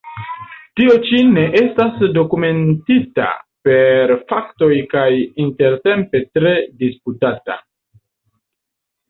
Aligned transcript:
Tio 0.79 0.93
ĉi 1.09 1.17
ne 1.33 1.41
estas 1.59 1.99
dokumentita 2.15 3.27
per 3.69 4.15
faktoj 4.33 4.71
kaj 4.95 5.05
intertempe 5.45 6.23
tre 6.39 6.57
disputata. 6.83 7.61